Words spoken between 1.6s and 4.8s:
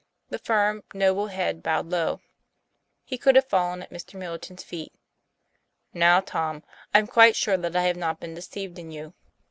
bowed low. He could have fallen at Mr. Middleton's